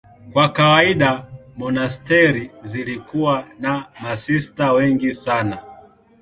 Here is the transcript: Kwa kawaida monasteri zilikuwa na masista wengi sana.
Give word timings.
Kwa 0.33 0.49
kawaida 0.49 1.25
monasteri 1.57 2.51
zilikuwa 2.63 3.47
na 3.59 3.85
masista 4.03 4.71
wengi 4.73 5.13
sana. 5.13 5.63